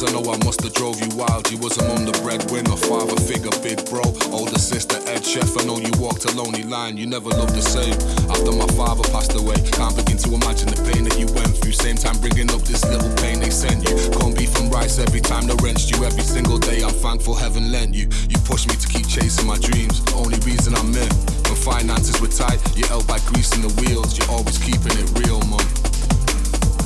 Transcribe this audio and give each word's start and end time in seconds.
Cause 0.00 0.08
I 0.08 0.16
know 0.16 0.32
I 0.32 0.42
must 0.48 0.62
have 0.64 0.72
drove 0.72 0.96
you 0.96 1.12
wild. 1.12 1.50
You 1.52 1.58
was 1.58 1.76
a 1.76 1.84
mum 1.84 2.08
the 2.08 2.16
breadwinner, 2.24 2.72
father 2.88 3.20
figure, 3.20 3.52
big 3.60 3.84
bro. 3.92 4.00
Older 4.32 4.56
sister, 4.56 4.96
Ed 5.04 5.20
Chef. 5.20 5.52
I 5.60 5.64
know 5.68 5.76
you 5.76 5.92
walked 6.00 6.24
a 6.24 6.32
lonely 6.32 6.62
line. 6.64 6.96
You 6.96 7.04
never 7.04 7.28
loved 7.28 7.52
the 7.52 7.60
same. 7.60 7.92
After 8.32 8.48
my 8.48 8.64
father 8.80 9.04
passed 9.12 9.36
away, 9.36 9.60
can't 9.76 9.92
begin 9.92 10.16
to 10.24 10.32
imagine 10.32 10.72
the 10.72 10.80
pain 10.88 11.04
that 11.04 11.20
you 11.20 11.28
went 11.36 11.52
through. 11.52 11.76
Same 11.76 12.00
time 12.00 12.16
bringing 12.24 12.48
up 12.48 12.64
this 12.64 12.80
little 12.88 13.12
pain 13.20 13.44
they 13.44 13.52
sent 13.52 13.84
you. 13.84 13.92
Can't 14.16 14.32
be 14.32 14.48
from 14.48 14.72
rice 14.72 14.96
every 14.96 15.20
time 15.20 15.44
they 15.44 15.56
wrenched 15.60 15.92
you. 15.92 16.00
Every 16.00 16.24
single 16.24 16.56
day 16.56 16.80
I'm 16.80 16.96
thankful 16.96 17.36
heaven 17.36 17.68
lent 17.70 17.92
you. 17.92 18.08
You 18.32 18.40
pushed 18.48 18.72
me 18.72 18.80
to 18.80 18.88
keep 18.88 19.04
chasing 19.04 19.44
my 19.44 19.60
dreams. 19.60 20.00
The 20.00 20.16
only 20.16 20.40
reason 20.48 20.80
I'm 20.80 20.96
in. 20.96 21.12
When 21.44 21.60
finances 21.60 22.16
were 22.24 22.32
tight, 22.32 22.56
you 22.72 22.88
held 22.88 23.04
by 23.04 23.20
greasing 23.28 23.60
the 23.60 23.72
wheels. 23.84 24.16
You're 24.16 24.32
always 24.32 24.56
keeping 24.64 24.96
it 24.96 25.12
real, 25.20 25.44
mum 25.44 25.79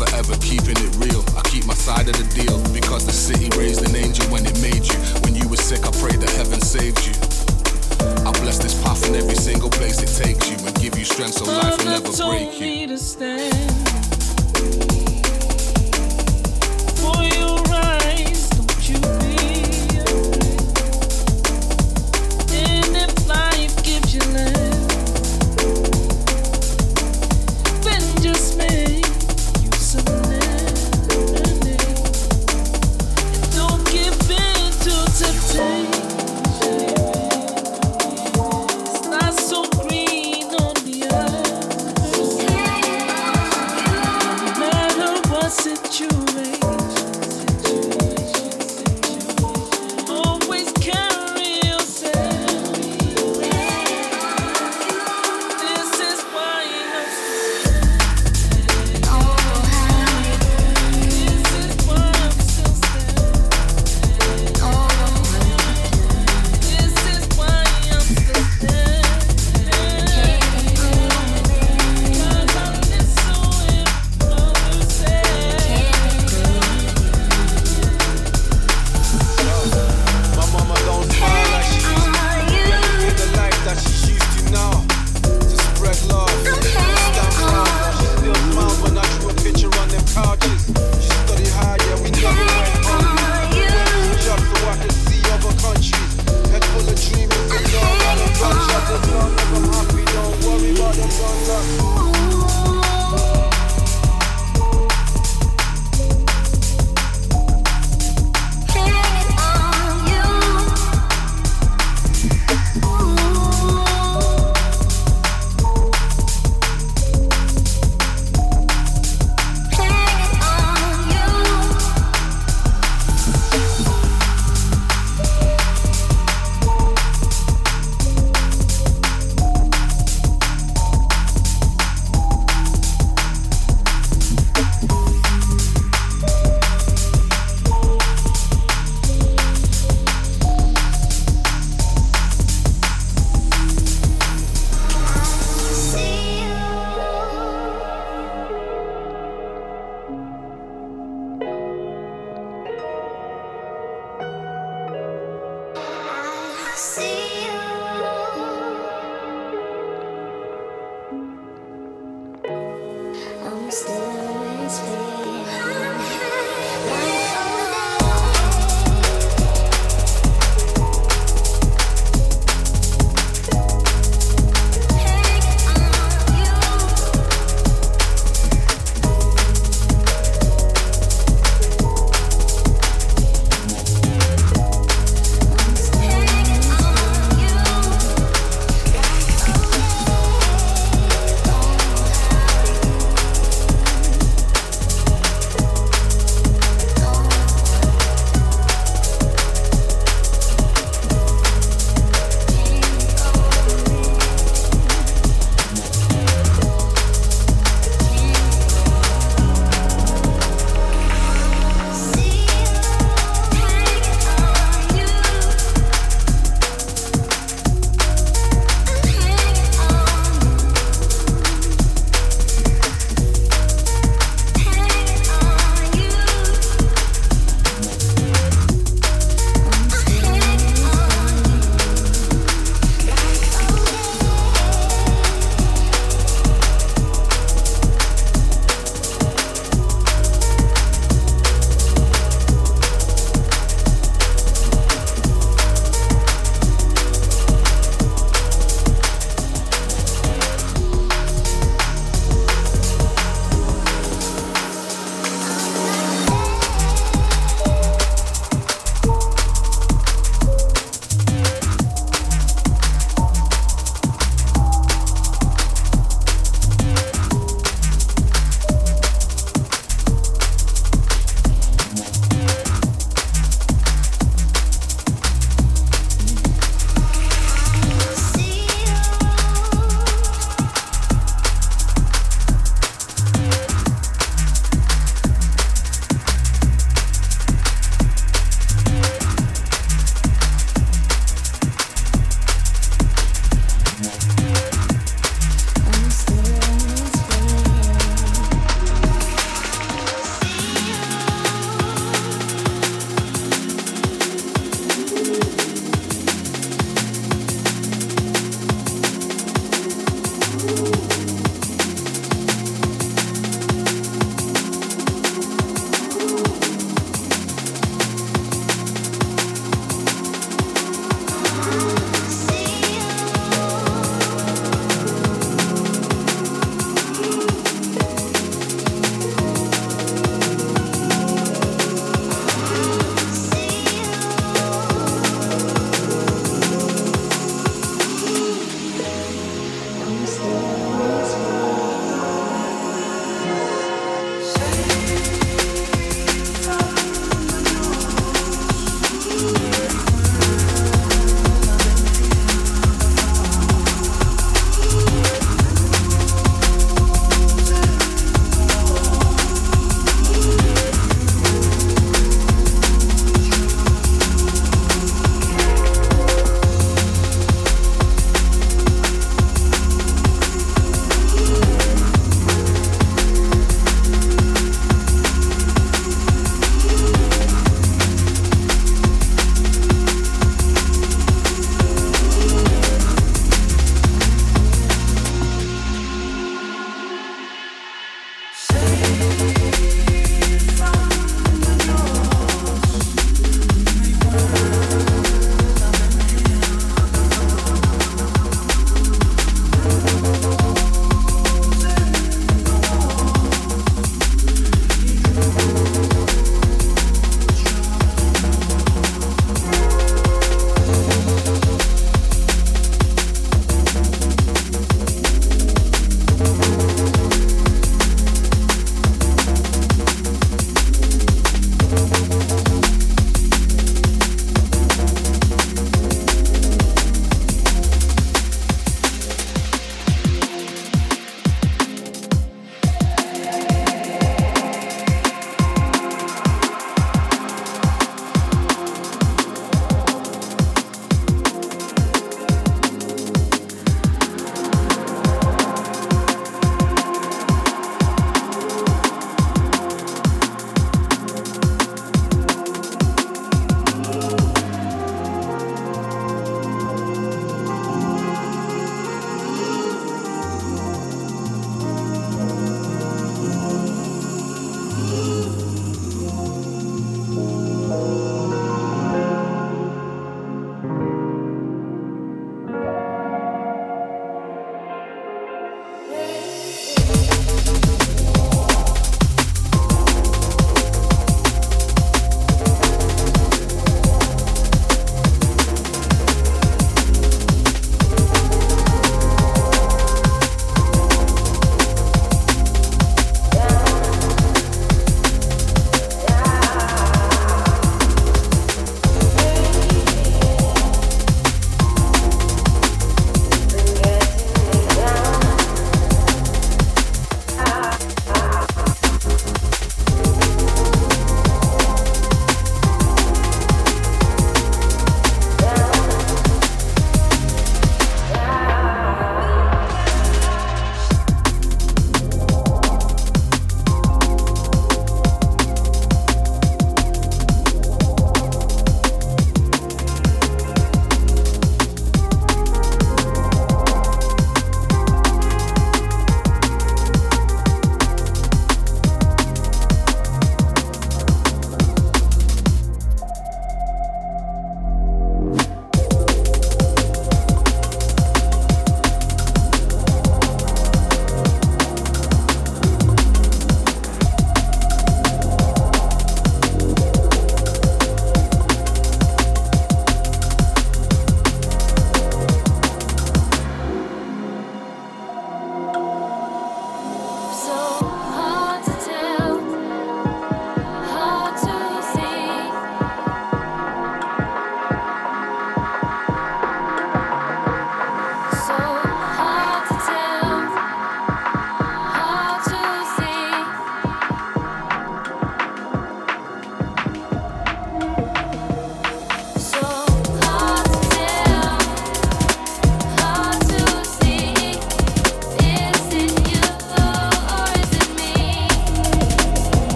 forever 0.00 0.34
keeping 0.40 0.76
it 0.78 0.92
real. 0.96 1.22
I 1.36 1.42
keep 1.48 1.66
my 1.66 1.74
side 1.74 2.08
of 2.08 2.16
the 2.16 2.24
deal 2.32 2.56
because 2.72 3.04
the 3.04 3.12
city 3.12 3.48
raised 3.58 3.84
an 3.86 3.94
angel 3.94 4.24
when 4.32 4.46
it 4.46 4.56
made 4.62 4.86
you. 4.86 4.96
When 5.20 5.34
you 5.34 5.46
were 5.48 5.60
sick, 5.60 5.84
I 5.84 5.90
pray 6.00 6.16
that 6.16 6.30
heaven 6.30 6.60
saved 6.60 7.04
you. 7.06 7.12
I 8.24 8.32
bless 8.40 8.58
this 8.58 8.80
path 8.82 9.06
in 9.08 9.14
every 9.14 9.34
single 9.34 9.70
place 9.70 10.00
it 10.00 10.12
takes 10.24 10.48
you 10.50 10.56
and 10.66 10.74
give 10.80 10.98
you 10.98 11.04
strength 11.04 11.34
so 11.34 11.44
life 11.44 11.76
will 11.78 11.84
never 11.84 12.12
break 12.12 12.60
you. 12.60 13.89